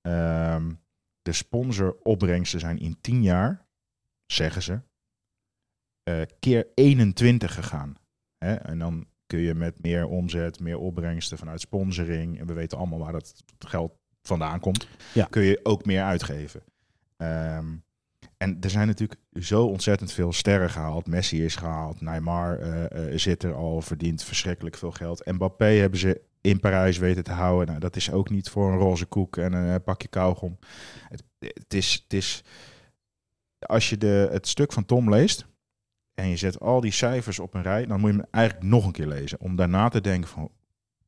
Ehm, 0.00 0.72
de 1.22 1.32
sponsoropbrengsten 1.32 2.60
zijn 2.60 2.78
in 2.78 3.00
10 3.00 3.22
jaar, 3.22 3.66
zeggen 4.26 4.62
ze, 4.62 4.80
eh, 6.02 6.22
keer 6.38 6.66
21 6.74 7.54
gegaan. 7.54 7.94
Hè? 8.38 8.54
En 8.54 8.78
dan 8.78 9.06
kun 9.28 9.38
je 9.38 9.54
met 9.54 9.82
meer 9.82 10.06
omzet, 10.06 10.60
meer 10.60 10.78
opbrengsten 10.78 11.38
vanuit 11.38 11.60
sponsoring, 11.60 12.38
en 12.38 12.46
we 12.46 12.52
weten 12.52 12.78
allemaal 12.78 12.98
waar 12.98 13.12
dat 13.12 13.42
geld 13.58 13.92
vandaan 14.22 14.60
komt, 14.60 14.88
Ja. 15.14 15.26
kun 15.30 15.42
je 15.42 15.60
ook 15.62 15.84
meer 15.84 16.02
uitgeven. 16.02 16.62
Ehm, 17.16 17.66
en 18.36 18.56
er 18.60 18.70
zijn 18.70 18.86
natuurlijk 18.86 19.20
zo 19.40 19.64
ontzettend 19.64 20.12
veel 20.12 20.32
sterren 20.32 20.70
gehaald. 20.70 21.06
Messi 21.06 21.44
is 21.44 21.56
gehaald, 21.56 22.00
Neymar 22.00 22.58
eh, 22.58 23.12
eh, 23.12 23.18
zit 23.18 23.42
er 23.42 23.54
al, 23.54 23.80
verdient 23.82 24.22
verschrikkelijk 24.24 24.76
veel 24.76 24.90
geld. 24.92 25.26
Mbappé 25.26 25.64
hebben 25.64 25.98
ze 25.98 26.20
in 26.40 26.60
Parijs 26.60 26.98
weten 26.98 27.24
te 27.24 27.32
houden. 27.32 27.66
Nou, 27.66 27.78
dat 27.80 27.96
is 27.96 28.12
ook 28.12 28.30
niet 28.30 28.48
voor 28.48 28.72
een 28.72 28.78
roze 28.78 29.06
koek 29.06 29.36
en 29.36 29.52
een 29.52 29.74
eh, 29.74 29.84
pakje 29.84 30.08
kauwgom. 30.08 30.58
Het, 31.08 31.22
het, 31.38 31.74
is, 31.74 32.00
het 32.02 32.12
is, 32.12 32.44
als 33.58 33.90
je 33.90 33.96
de, 33.98 34.28
het 34.30 34.48
stuk 34.48 34.72
van 34.72 34.84
Tom 34.84 35.10
leest 35.10 35.46
en 36.18 36.28
je 36.28 36.36
zet 36.36 36.60
al 36.60 36.80
die 36.80 36.92
cijfers 36.92 37.38
op 37.38 37.54
een 37.54 37.62
rij, 37.62 37.86
dan 37.86 38.00
moet 38.00 38.10
je 38.10 38.16
hem 38.16 38.26
eigenlijk 38.30 38.64
nog 38.64 38.86
een 38.86 38.92
keer 38.92 39.06
lezen. 39.06 39.40
Om 39.40 39.56
daarna 39.56 39.88
te 39.88 40.00
denken 40.00 40.30
van, 40.30 40.50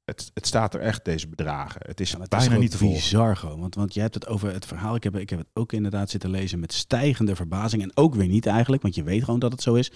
het, 0.04 0.30
het 0.34 0.46
staat 0.46 0.74
er 0.74 0.80
echt, 0.80 1.04
deze 1.04 1.28
bedragen. 1.28 1.80
Het 1.84 2.00
is 2.00 2.10
Ja, 2.10 2.20
het 2.20 2.32
is 2.32 2.38
bijna 2.38 2.52
toch 2.52 2.62
niet 2.62 2.70
te 2.70 2.78
bizar 2.78 3.36
gewoon. 3.36 3.60
Want, 3.60 3.74
want 3.74 3.94
je 3.94 4.00
hebt 4.00 4.14
het 4.14 4.26
over 4.26 4.52
het 4.52 4.66
verhaal. 4.66 4.94
Ik 4.94 5.02
heb, 5.02 5.16
ik 5.16 5.30
heb 5.30 5.38
het 5.38 5.48
ook 5.54 5.72
inderdaad 5.72 6.10
zitten 6.10 6.30
lezen 6.30 6.60
met 6.60 6.72
stijgende 6.72 7.36
verbazing. 7.36 7.82
En 7.82 7.90
ook 7.94 8.14
weer 8.14 8.28
niet 8.28 8.46
eigenlijk, 8.46 8.82
want 8.82 8.94
je 8.94 9.02
weet 9.02 9.24
gewoon 9.24 9.40
dat 9.40 9.52
het 9.52 9.62
zo 9.62 9.74
is. 9.74 9.92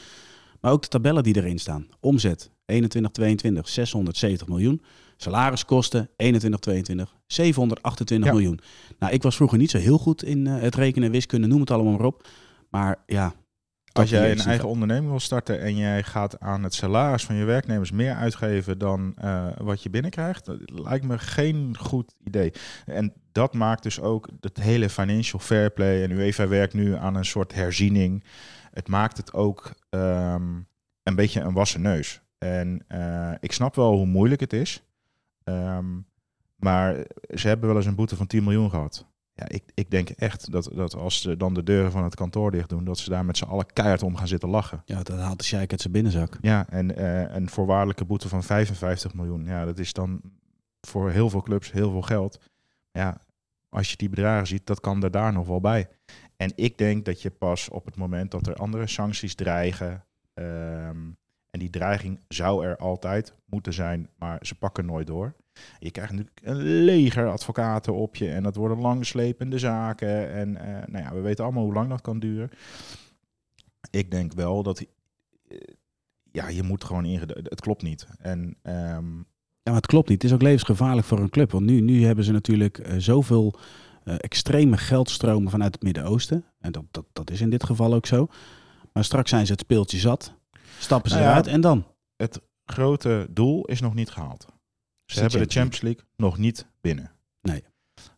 Maar 0.60 0.72
ook 0.72 0.82
de 0.82 0.88
tabellen 0.88 1.22
die 1.22 1.36
erin 1.36 1.58
staan. 1.58 1.86
Omzet 2.00 2.50
21, 2.66 3.12
22, 3.12 3.68
670 3.68 4.48
miljoen. 4.48 4.82
Salariskosten 5.16 6.10
21, 6.16 6.60
22, 6.60 7.14
728 7.26 8.28
Ja. 8.28 8.34
miljoen. 8.34 8.60
Nou, 8.98 9.12
ik 9.12 9.22
was 9.22 9.36
vroeger 9.36 9.58
niet 9.58 9.70
zo 9.70 9.78
heel 9.78 9.98
goed 9.98 10.24
in 10.24 10.46
eh, 10.46 10.60
het 10.60 10.74
rekenen, 10.74 11.10
wiskunde, 11.10 11.46
noem 11.46 11.60
het 11.60 11.70
allemaal 11.70 11.92
maar 11.92 12.06
op. 12.06 12.28
Maar 12.70 13.02
ja. 13.06 13.34
Als 14.00 14.10
jij 14.10 14.30
een 14.30 14.38
eigen 14.38 14.68
onderneming 14.68 15.10
wil 15.10 15.20
starten 15.20 15.60
en 15.60 15.76
jij 15.76 16.02
gaat 16.02 16.40
aan 16.40 16.62
het 16.62 16.74
salaris 16.74 17.24
van 17.24 17.34
je 17.34 17.44
werknemers 17.44 17.90
meer 17.90 18.14
uitgeven 18.14 18.78
dan 18.78 19.14
eh, 19.16 19.46
wat 19.56 19.82
je 19.82 19.90
binnenkrijgt, 19.90 20.44
dat 20.44 20.58
lijkt 20.70 21.04
me 21.04 21.18
geen 21.18 21.76
goed 21.78 22.14
idee. 22.24 22.52
En 22.86 23.12
dat 23.32 23.54
maakt 23.54 23.82
dus 23.82 24.00
ook 24.00 24.28
het 24.40 24.60
hele 24.60 24.88
financial 24.88 25.40
fair 25.40 25.70
play. 25.70 26.02
En 26.02 26.10
UEFA 26.10 26.48
werkt 26.48 26.74
nu 26.74 26.94
aan 26.94 27.14
een 27.14 27.24
soort 27.24 27.54
herziening. 27.54 28.24
Het 28.70 28.88
maakt 28.88 29.16
het 29.16 29.32
ook 29.32 29.74
ehm, 29.90 30.52
een 31.02 31.14
beetje 31.14 31.40
een 31.40 31.54
wassen 31.54 31.82
neus. 31.82 32.20
En 32.38 32.84
eh, 32.88 33.32
ik 33.40 33.52
snap 33.52 33.74
wel 33.74 33.92
hoe 33.92 34.06
moeilijk 34.06 34.40
het 34.40 34.52
is. 34.52 34.82
Ehm, 35.44 35.86
maar 36.56 37.06
ze 37.34 37.48
hebben 37.48 37.68
wel 37.68 37.76
eens 37.76 37.86
een 37.86 37.94
boete 37.94 38.16
van 38.16 38.26
10 38.26 38.44
miljoen 38.44 38.70
gehad. 38.70 39.06
Ja, 39.36 39.48
ik, 39.48 39.62
ik 39.74 39.90
denk 39.90 40.08
echt 40.08 40.52
dat, 40.52 40.70
dat 40.74 40.94
als 40.94 41.20
ze 41.20 41.36
dan 41.36 41.54
de 41.54 41.62
deuren 41.62 41.90
van 41.90 42.04
het 42.04 42.14
kantoor 42.14 42.50
dicht 42.50 42.68
doen, 42.68 42.84
dat 42.84 42.98
ze 42.98 43.10
daar 43.10 43.24
met 43.24 43.36
z'n 43.36 43.44
allen 43.44 43.72
keihard 43.72 44.02
om 44.02 44.16
gaan 44.16 44.28
zitten 44.28 44.48
lachen. 44.48 44.82
Ja, 44.84 45.02
dat 45.02 45.18
haalt 45.18 45.38
de 45.38 45.44
sheik 45.44 45.70
uit 45.70 45.80
zijn 45.80 45.92
binnenzak. 45.92 46.38
Ja, 46.40 46.68
en 46.68 46.96
eh, 46.96 47.34
een 47.34 47.48
voorwaardelijke 47.50 48.04
boete 48.04 48.28
van 48.28 48.42
55 48.42 49.14
miljoen. 49.14 49.44
Ja, 49.44 49.64
dat 49.64 49.78
is 49.78 49.92
dan 49.92 50.20
voor 50.80 51.10
heel 51.10 51.30
veel 51.30 51.42
clubs 51.42 51.72
heel 51.72 51.90
veel 51.90 52.02
geld. 52.02 52.40
Ja, 52.92 53.20
als 53.68 53.90
je 53.90 53.96
die 53.96 54.08
bedragen 54.08 54.46
ziet, 54.46 54.66
dat 54.66 54.80
kan 54.80 55.02
er 55.02 55.10
daar 55.10 55.32
nog 55.32 55.46
wel 55.46 55.60
bij. 55.60 55.88
En 56.36 56.52
ik 56.54 56.78
denk 56.78 57.04
dat 57.04 57.22
je 57.22 57.30
pas 57.30 57.68
op 57.68 57.84
het 57.84 57.96
moment 57.96 58.30
dat 58.30 58.46
er 58.46 58.54
andere 58.54 58.86
sancties 58.86 59.34
dreigen. 59.34 60.04
ehm, 60.34 61.10
en 61.50 61.60
die 61.60 61.70
dreiging 61.70 62.20
zou 62.28 62.66
er 62.66 62.76
altijd 62.76 63.34
moeten 63.44 63.72
zijn, 63.72 64.08
maar 64.18 64.38
ze 64.40 64.54
pakken 64.54 64.86
nooit 64.86 65.06
door. 65.06 65.34
Je 65.78 65.90
krijgt 65.90 66.12
natuurlijk 66.12 66.40
een 66.42 66.84
leger 66.84 67.28
advocaten 67.28 67.94
op 67.94 68.16
je 68.16 68.30
en 68.30 68.42
dat 68.42 68.56
worden 68.56 68.80
langslepende 68.80 69.58
zaken. 69.58 70.32
En 70.32 70.56
eh, 70.56 70.86
nou 70.86 71.04
ja, 71.04 71.14
we 71.14 71.20
weten 71.20 71.44
allemaal 71.44 71.64
hoe 71.64 71.72
lang 71.72 71.88
dat 71.88 72.00
kan 72.00 72.18
duren. 72.18 72.50
Ik 73.90 74.10
denk 74.10 74.32
wel 74.32 74.62
dat 74.62 74.80
eh, 75.48 75.58
ja, 76.30 76.48
je 76.48 76.62
moet 76.62 76.84
gewoon 76.84 77.04
inge... 77.04 77.26
Het 77.26 77.60
klopt 77.60 77.82
niet. 77.82 78.06
En 78.18 78.56
ehm, 78.62 79.16
Ja, 79.16 79.70
maar 79.70 79.74
het 79.74 79.86
klopt 79.86 80.08
niet. 80.08 80.22
Het 80.22 80.30
is 80.30 80.36
ook 80.36 80.42
levensgevaarlijk 80.42 81.06
voor 81.06 81.18
een 81.18 81.30
club. 81.30 81.50
Want 81.50 81.64
nu, 81.64 81.80
nu 81.80 82.04
hebben 82.04 82.24
ze 82.24 82.32
natuurlijk 82.32 82.78
eh, 82.78 82.94
zoveel 82.98 83.58
extreme 84.04 84.76
geldstromen 84.76 85.50
vanuit 85.50 85.74
het 85.74 85.82
Midden-Oosten. 85.82 86.44
En 86.60 86.72
dat, 86.72 86.84
dat, 86.90 87.04
dat 87.12 87.30
is 87.30 87.40
in 87.40 87.50
dit 87.50 87.64
geval 87.64 87.94
ook 87.94 88.06
zo. 88.06 88.28
Maar 88.92 89.04
straks 89.04 89.30
zijn 89.30 89.46
ze 89.46 89.52
het 89.52 89.60
speeltje 89.60 89.98
zat. 89.98 90.34
Stappen 90.78 91.10
ze 91.10 91.16
Nou 91.16 91.26
ja, 91.26 91.32
eruit 91.32 91.46
en 91.46 91.60
dan? 91.60 91.84
Het 92.16 92.40
grote 92.64 93.26
doel 93.30 93.64
is 93.64 93.80
nog 93.80 93.94
niet 93.94 94.10
gehaald. 94.10 94.53
Ze 95.06 95.14
de 95.14 95.20
hebben 95.20 95.38
de 95.38 95.54
Champions 95.54 95.54
Champions 95.54 95.80
League 95.80 96.04
nog 96.16 96.38
niet 96.38 96.66
binnen. 96.80 97.12
Nee. 97.40 97.64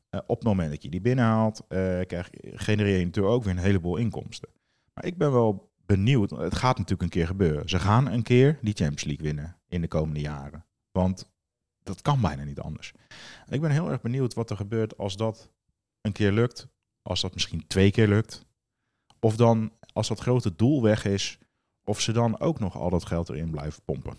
Eh, 0.08 0.20
op 0.26 0.36
het 0.36 0.46
moment 0.46 0.70
dat 0.70 0.82
je 0.82 0.88
die 0.88 1.00
binnenhaalt, 1.00 1.60
eh 1.68 2.00
krijg, 2.06 2.28
genereer 2.40 2.98
je 2.98 3.04
natuurlijk 3.04 3.34
ook 3.34 3.44
weer 3.44 3.52
een 3.52 3.58
heleboel 3.58 3.96
inkomsten. 3.96 4.48
Maar 4.94 5.04
ik 5.04 5.16
ben 5.16 5.32
wel 5.32 5.70
benieuwd, 5.86 6.30
het 6.30 6.54
gaat 6.54 6.78
natuurlijk 6.78 7.02
een 7.02 7.08
keer 7.08 7.26
gebeuren. 7.26 7.68
Ze 7.68 7.78
gaan 7.78 8.06
een 8.06 8.22
keer 8.22 8.58
die 8.62 8.74
Champions 8.74 9.04
League 9.04 9.24
winnen 9.24 9.56
in 9.68 9.80
de 9.80 9.88
komende 9.88 10.20
jaren. 10.20 10.64
Want 10.92 11.30
dat 11.82 12.02
kan 12.02 12.20
bijna 12.20 12.44
niet 12.44 12.60
anders. 12.60 12.92
Ik 13.48 13.60
ben 13.60 13.70
heel 13.70 13.90
erg 13.90 14.00
benieuwd 14.00 14.34
wat 14.34 14.50
er 14.50 14.56
gebeurt 14.56 14.98
als 14.98 15.16
dat 15.16 15.50
een 16.00 16.12
keer 16.12 16.32
lukt. 16.32 16.68
Als 17.02 17.20
dat 17.20 17.34
misschien 17.34 17.66
twee 17.66 17.90
keer 17.90 18.08
lukt. 18.08 18.46
Of 19.20 19.36
dan, 19.36 19.72
als 19.92 20.08
dat 20.08 20.20
grote 20.20 20.54
doel 20.54 20.82
weg 20.82 21.04
is, 21.04 21.38
of 21.84 22.00
ze 22.00 22.12
dan 22.12 22.40
ook 22.40 22.58
nog 22.58 22.76
al 22.76 22.90
dat 22.90 23.06
geld 23.06 23.28
erin 23.28 23.50
blijven 23.50 23.82
pompen. 23.82 24.16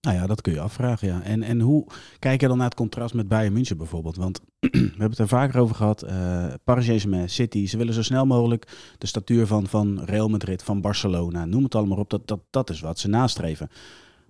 Nou 0.00 0.16
ja, 0.16 0.26
dat 0.26 0.40
kun 0.40 0.52
je 0.52 0.60
afvragen, 0.60 1.08
ja. 1.08 1.22
En, 1.22 1.42
en 1.42 1.60
hoe 1.60 1.86
kijk 2.18 2.40
je 2.40 2.48
dan 2.48 2.56
naar 2.56 2.66
het 2.66 2.74
contrast 2.74 3.14
met 3.14 3.28
Bayern 3.28 3.52
München 3.52 3.76
bijvoorbeeld? 3.76 4.16
Want 4.16 4.40
we 4.60 4.68
hebben 4.78 5.10
het 5.10 5.18
er 5.18 5.28
vaker 5.28 5.60
over 5.60 5.74
gehad. 5.76 6.02
eh 6.02 6.44
Paris 6.64 6.84
Saint-Germain, 6.84 7.28
City, 7.28 7.66
ze 7.66 7.76
willen 7.76 7.94
zo 7.94 8.02
snel 8.02 8.26
mogelijk 8.26 8.92
de 8.98 9.06
statuur 9.06 9.46
van, 9.46 9.66
van 9.66 10.00
Real 10.04 10.28
Madrid, 10.28 10.62
van 10.62 10.80
Barcelona, 10.80 11.44
noem 11.44 11.64
het 11.64 11.74
allemaal 11.74 11.98
op. 11.98 12.10
Dat, 12.10 12.28
dat, 12.28 12.40
dat 12.50 12.70
is 12.70 12.80
wat 12.80 12.98
ze 12.98 13.08
nastreven. 13.08 13.68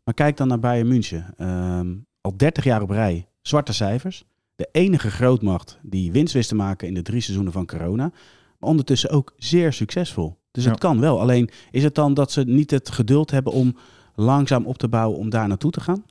Maar 0.05 0.15
kijk 0.15 0.37
dan 0.37 0.49
naar 0.49 0.59
Bayern 0.59 0.89
München. 0.89 1.35
Ehm, 1.37 1.95
al 2.21 2.37
30 2.37 2.65
jaar 2.65 2.83
op 2.83 2.91
rij, 2.91 3.27
zwarte 3.43 3.73
cijfers. 3.73 4.25
De 4.57 4.69
enige 4.73 5.11
grootmacht 5.11 5.79
die 5.83 6.13
winst 6.13 6.35
wist 6.35 6.49
te 6.49 6.55
maken 6.55 6.89
in 6.89 6.95
de 6.95 7.03
drie 7.03 7.21
seizoenen 7.21 7.53
van 7.53 7.67
corona. 7.67 8.13
Maar 8.59 8.71
ondertussen 8.71 9.11
ook 9.11 9.33
zeer 9.37 9.73
succesvol. 9.73 10.39
Dus 10.51 10.65
Ja. 10.65 10.71
het 10.71 10.81
kan 10.81 11.01
wel. 11.01 11.21
Alleen 11.21 11.51
is 11.71 11.83
het 11.83 11.95
dan 11.95 12.15
dat 12.15 12.33
ze 12.33 12.43
niet 12.43 12.71
het 12.71 12.91
geduld 12.91 13.31
hebben 13.31 13.53
om 13.53 13.77
langzaam 14.15 14.67
op 14.67 14.79
te 14.79 14.89
bouwen 14.89 15.19
om 15.19 15.31
daar 15.31 15.49
naartoe 15.49 15.71
te 15.71 15.81
gaan? 15.81 16.05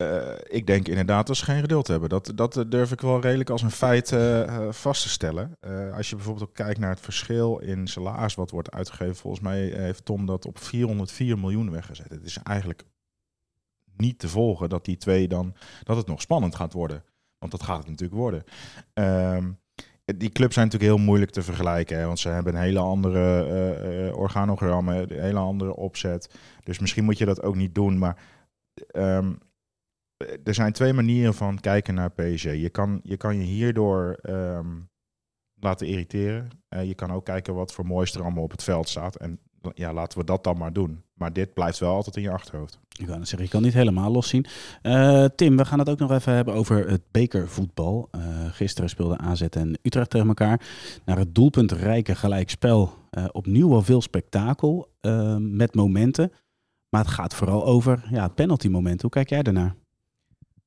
Eh, 0.00 0.32
ik 0.42 0.66
denk 0.66 0.88
inderdaad 0.88 1.26
dat 1.26 1.36
ze 1.36 1.44
geen 1.44 1.60
geduld 1.60 1.86
hebben. 1.86 2.08
Dat, 2.08 2.32
dat 2.34 2.64
durf 2.68 2.92
ik 2.92 3.00
wel 3.00 3.20
redelijk 3.20 3.50
als 3.50 3.62
een 3.62 3.70
feit 3.70 4.12
eh, 4.12 4.42
eh, 4.42 4.72
vast 4.72 5.02
te 5.02 5.08
stellen. 5.08 5.56
Als 5.94 6.10
je 6.10 6.16
bijvoorbeeld 6.16 6.48
ook 6.48 6.54
kijkt 6.54 6.78
naar 6.78 6.90
het 6.90 7.00
verschil 7.00 7.58
in 7.58 7.86
salaris 7.86 8.34
wat 8.34 8.50
wordt 8.50 8.70
uitgegeven. 8.70 9.16
Volgens 9.16 9.42
mij 9.42 9.60
heeft 9.60 10.04
Tom 10.04 10.26
dat 10.26 10.46
op 10.46 10.58
404 10.58 11.38
miljoen 11.38 11.70
weggezet. 11.70 12.10
Het 12.10 12.24
is 12.24 12.38
eigenlijk 12.42 12.84
niet 13.96 14.18
te 14.18 14.28
volgen 14.28 14.68
dat 14.68 14.84
die 14.84 14.96
twee 14.96 15.28
dan, 15.28 15.54
dat 15.82 15.96
het 15.96 16.06
nog 16.06 16.20
spannend 16.20 16.54
gaat 16.54 16.72
worden. 16.72 17.04
Want 17.38 17.52
dat 17.52 17.62
gaat 17.62 17.78
het 17.78 17.88
natuurlijk 17.88 18.20
worden. 18.20 18.44
Ehm, 18.92 19.50
die 20.16 20.30
clubs 20.30 20.54
zijn 20.54 20.66
natuurlijk 20.66 20.92
heel 20.92 21.04
moeilijk 21.04 21.30
te 21.30 21.42
vergelijken. 21.42 22.06
Want 22.06 22.18
ze 22.18 22.28
hebben 22.28 22.54
een 22.54 22.60
hele 22.60 22.78
andere 22.78 23.46
eh, 23.46 24.16
organogrammen, 24.16 24.96
een 24.96 25.22
hele 25.22 25.38
andere 25.38 25.76
opzet. 25.76 26.34
Dus 26.64 26.78
misschien 26.78 27.04
moet 27.04 27.18
je 27.18 27.24
dat 27.24 27.42
ook 27.42 27.56
niet 27.56 27.74
doen. 27.74 27.98
Maar 27.98 28.16
ehm, 28.90 29.32
er 30.44 30.54
zijn 30.54 30.72
twee 30.72 30.92
manieren 30.92 31.34
van 31.34 31.60
kijken 31.60 31.94
naar 31.94 32.10
PSG. 32.10 32.44
Je 32.44 32.70
kan 32.70 33.00
je, 33.02 33.16
kan 33.16 33.36
je 33.36 33.44
hierdoor 33.44 34.18
ehm, 34.22 34.78
laten 35.54 35.86
irriteren. 35.86 36.48
Je 36.68 36.94
kan 36.94 37.12
ook 37.12 37.24
kijken 37.24 37.54
wat 37.54 37.72
voor 37.72 37.86
moois 37.86 38.14
er 38.14 38.22
allemaal 38.22 38.42
op 38.42 38.50
het 38.50 38.62
veld 38.62 38.88
staat. 38.88 39.16
En 39.16 39.40
ja, 39.74 39.92
laten 39.92 40.18
we 40.18 40.24
dat 40.24 40.44
dan 40.44 40.58
maar 40.58 40.72
doen. 40.72 41.04
Maar 41.14 41.32
dit 41.32 41.54
blijft 41.54 41.78
wel 41.78 41.94
altijd 41.94 42.16
in 42.16 42.22
je 42.22 42.30
achterhoofd. 42.30 42.78
Ik 43.00 43.08
net 43.08 43.28
zeggen, 43.28 43.42
je 43.42 43.48
kan 43.48 43.62
niet 43.62 43.72
helemaal 43.72 44.10
loszien. 44.10 44.46
Eh 44.82 45.24
Tim, 45.24 45.56
we 45.56 45.64
gaan 45.64 45.78
het 45.78 45.88
ook 45.88 45.98
nog 45.98 46.10
even 46.10 46.32
hebben 46.32 46.54
over 46.54 46.88
het 46.88 47.02
bekervoetbal. 47.10 48.08
Eh, 48.10 48.20
gisteren 48.50 48.90
speelden 48.90 49.20
AZ 49.20 49.42
en 49.42 49.78
Utrecht 49.82 50.10
tegen 50.10 50.28
elkaar. 50.28 50.60
Naar 51.04 51.18
het 51.18 51.34
doelpuntrijke 51.34 52.14
gelijkspel. 52.14 52.92
Eh, 53.10 53.24
opnieuw 53.32 53.68
wel 53.68 53.82
veel 53.82 54.02
spektakel 54.02 54.88
met 55.38 55.74
momenten. 55.74 56.32
Maar 56.88 57.00
het 57.00 57.10
gaat 57.10 57.34
vooral 57.34 57.64
over 57.64 58.04
ja, 58.10 58.22
het 58.22 58.34
penalty-moment. 58.34 59.02
Hoe 59.02 59.10
kijk 59.10 59.28
jij 59.28 59.42
daarnaar? 59.42 59.74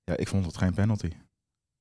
Ja, 0.03 0.17
ik 0.17 0.27
vond 0.27 0.45
het 0.45 0.57
geen 0.57 0.73
penalty. 0.73 1.09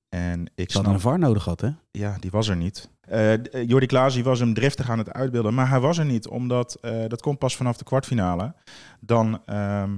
En 0.09 0.51
ik 0.55 0.71
snap, 0.71 0.87
een 0.87 1.01
VAR 1.01 1.19
nodig 1.19 1.43
gehad, 1.43 1.61
hè? 1.61 1.71
ja, 1.91 2.17
die 2.21 2.31
was 2.31 2.49
er 2.49 2.57
niet. 2.57 2.91
Eh, 3.01 3.35
Jordi 3.67 3.87
Klaas 3.87 4.21
was 4.21 4.39
hem 4.39 4.55
driftig 4.55 4.91
aan 4.91 4.99
het 4.99 5.13
uitbeelden, 5.13 5.55
maar 5.55 5.69
hij 5.69 5.81
was 5.81 5.99
er 5.99 6.05
niet, 6.05 6.29
omdat 6.29 6.79
dat 7.09 7.21
komt 7.21 7.39
pas 7.39 7.57
vanaf 7.57 7.77
de 7.77 7.85
kwartfinale. 7.85 8.55
Dan, 9.01 9.43
ehm, 9.47 9.91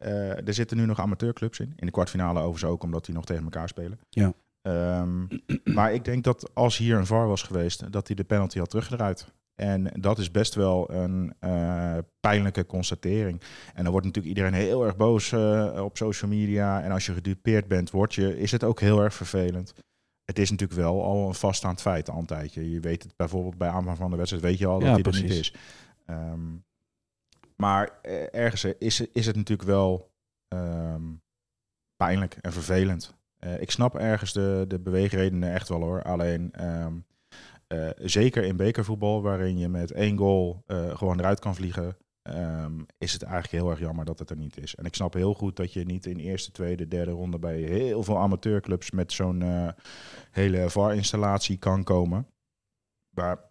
eh, 0.00 0.46
er 0.46 0.54
zitten 0.54 0.76
nu 0.76 0.86
nog 0.86 1.00
amateurclubs 1.00 1.60
in. 1.60 1.72
In 1.76 1.86
de 1.86 1.92
kwartfinale 1.92 2.38
overigens 2.38 2.72
ook, 2.72 2.82
omdat 2.82 3.04
die 3.04 3.14
nog 3.14 3.24
tegen 3.24 3.44
elkaar 3.44 3.68
spelen. 3.68 4.00
Ja. 4.08 4.32
Ehm, 4.62 5.26
maar 5.74 5.92
ik 5.94 6.04
denk 6.04 6.24
dat 6.24 6.50
als 6.54 6.76
hier 6.76 6.96
een 6.96 7.06
VAR 7.06 7.28
was 7.28 7.42
geweest, 7.42 7.92
dat 7.92 8.06
hij 8.06 8.16
de 8.16 8.24
penalty 8.24 8.58
had 8.58 8.70
teruggedraaid. 8.70 9.26
En 9.54 9.90
dat 10.00 10.18
is 10.18 10.30
best 10.30 10.54
wel 10.54 10.90
een 10.90 11.34
eh, 11.38 11.98
pijnlijke 12.20 12.66
constatering. 12.66 13.40
En 13.74 13.82
dan 13.82 13.92
wordt 13.92 14.06
natuurlijk 14.06 14.36
iedereen 14.36 14.60
heel 14.60 14.84
erg 14.84 14.96
boos 14.96 15.32
eh, 15.32 15.80
op 15.84 15.96
social 15.96 16.30
media. 16.30 16.82
En 16.82 16.90
als 16.90 17.06
je 17.06 17.12
gedupeerd 17.12 17.68
bent, 17.68 17.90
word 17.90 18.14
je, 18.14 18.38
is 18.38 18.52
het 18.52 18.64
ook 18.64 18.80
heel 18.80 19.02
erg 19.02 19.14
vervelend. 19.14 19.74
Het 20.24 20.38
is 20.38 20.50
natuurlijk 20.50 20.80
wel 20.80 21.04
al 21.04 21.28
een 21.28 21.34
vaststaand 21.34 21.80
feit 21.80 22.10
al 22.10 22.18
een 22.18 22.26
tijdje. 22.26 22.70
Je 22.70 22.80
weet 22.80 23.02
het 23.02 23.16
bijvoorbeeld 23.16 23.58
bij 23.58 23.68
aanvang 23.68 23.96
van 23.96 24.10
de 24.10 24.16
wedstrijd, 24.16 24.44
weet 24.44 24.58
je 24.58 24.66
al 24.66 24.78
dat 24.78 24.88
Ja, 24.88 25.10
er 25.10 25.22
niet 25.22 25.30
is. 25.30 25.54
Ehm, 26.06 26.40
maar 27.60 27.98
eh, 28.02 28.34
ergens 28.34 28.64
is, 28.64 29.00
is 29.00 29.26
het 29.26 29.36
natuurlijk 29.36 29.68
wel 29.68 30.10
ehm, 30.48 31.12
pijnlijk 31.96 32.34
en 32.40 32.52
vervelend. 32.52 33.18
Eh, 33.38 33.60
ik 33.60 33.70
snap 33.70 33.94
ergens 33.94 34.32
de, 34.32 34.64
de 34.68 34.78
beweegredenen 34.78 35.52
echt 35.52 35.68
wel 35.68 35.80
hoor. 35.80 36.02
Alleen 36.02 36.52
ehm, 36.52 36.94
eh, 37.70 37.88
zeker 37.96 38.44
in 38.44 38.56
bekervoetbal, 38.56 39.22
waarin 39.22 39.58
je 39.58 39.68
met 39.68 39.90
één 39.90 40.16
goal 40.16 40.62
eh, 40.66 40.96
gewoon 40.96 41.18
eruit 41.18 41.40
kan 41.40 41.54
vliegen, 41.54 41.96
ehm, 42.22 42.80
is 42.98 43.12
het 43.12 43.22
eigenlijk 43.22 43.52
heel 43.52 43.70
erg 43.70 43.80
jammer 43.80 44.04
dat 44.04 44.18
het 44.18 44.30
er 44.30 44.36
niet 44.36 44.56
is. 44.56 44.74
En 44.74 44.84
ik 44.84 44.94
snap 44.94 45.14
heel 45.14 45.34
goed 45.34 45.56
dat 45.56 45.72
je 45.72 45.84
niet 45.84 46.06
in 46.06 46.18
eerste, 46.18 46.50
tweede, 46.50 46.88
derde 46.88 47.10
ronde 47.10 47.38
bij 47.38 47.56
heel 47.56 48.02
veel 48.02 48.18
amateurclubs 48.18 48.90
met 48.90 49.12
zo'n 49.12 49.42
eh, 49.42 49.68
hele 50.30 50.70
VAR-installatie 50.70 51.56
kan 51.56 51.84
komen. 51.84 52.26
Maar 53.16 53.49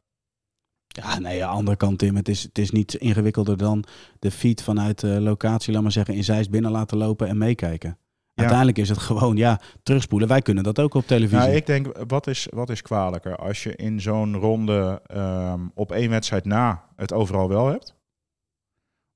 Ja, 0.93 1.19
nee, 1.19 1.43
aan 1.43 1.51
de 1.51 1.57
andere 1.57 1.77
kant, 1.77 1.99
Tim. 1.99 2.15
Het 2.15 2.29
is, 2.29 2.43
het 2.43 2.57
is 2.57 2.71
niet 2.71 2.93
ingewikkelder 2.93 3.57
dan 3.57 3.83
de 4.19 4.31
feed 4.31 4.63
vanuit 4.63 4.99
de 4.99 5.21
locatie, 5.21 5.73
laat 5.73 5.81
maar 5.81 5.91
zeggen, 5.91 6.13
in 6.13 6.23
Zeist 6.23 6.49
binnen 6.49 6.71
laten 6.71 6.97
lopen 6.97 7.27
en 7.27 7.37
meekijken. 7.37 7.97
Ja. 8.33 8.45
Uiteindelijk 8.45 8.77
is 8.77 8.89
het 8.89 8.97
gewoon, 8.97 9.35
ja, 9.37 9.59
terugspoelen. 9.83 10.27
Wij 10.27 10.41
kunnen 10.41 10.63
dat 10.63 10.79
ook 10.79 10.93
op 10.93 11.07
televisie. 11.07 11.37
Nou, 11.37 11.51
ik 11.51 11.65
denk, 11.65 11.97
wat 12.07 12.27
is, 12.27 12.47
wat 12.53 12.69
is 12.69 12.81
kwalijker? 12.81 13.35
Als 13.35 13.63
je 13.63 13.75
in 13.75 14.01
zo'n 14.01 14.35
ronde 14.35 15.01
ehm, 15.05 15.67
op 15.73 15.91
één 15.91 16.09
wedstrijd 16.09 16.45
na 16.45 16.83
het 16.95 17.13
overal 17.13 17.49
wel 17.49 17.67
hebt. 17.67 17.95